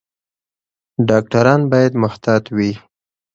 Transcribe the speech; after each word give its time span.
ډاکټران 1.09 1.61
باید 1.71 1.93
محتاط 2.03 2.43
وي. 2.55 2.71